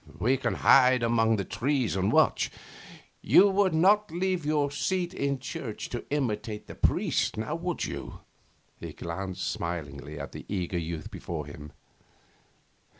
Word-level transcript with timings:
We 0.17 0.35
can 0.35 0.55
hide 0.55 1.03
among 1.03 1.35
the 1.35 1.45
trees 1.45 1.95
and 1.95 2.11
watch. 2.11 2.49
You 3.21 3.49
would 3.49 3.75
not 3.75 4.09
leave 4.09 4.47
your 4.47 4.71
seat 4.71 5.13
in 5.13 5.37
church 5.37 5.89
to 5.89 6.03
imitate 6.09 6.65
the 6.65 6.73
priest, 6.73 7.37
would 7.37 7.85
you?' 7.85 8.21
He 8.79 8.93
glanced 8.93 9.47
smilingly 9.47 10.19
at 10.19 10.31
the 10.31 10.43
eager 10.49 10.79
youth 10.79 11.11
before 11.11 11.45
him. 11.45 11.71